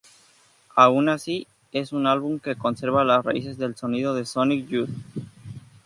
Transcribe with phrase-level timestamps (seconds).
[0.75, 4.89] Aun así, es un álbum que conserva las raíces del sonido de Sonic Youth.